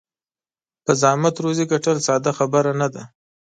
[0.83, 3.03] په زحمت روزي ګټل ساده خبره نه ده.